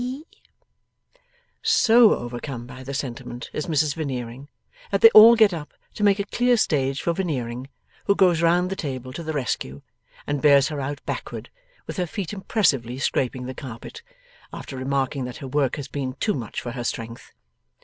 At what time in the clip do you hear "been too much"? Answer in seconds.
15.87-16.61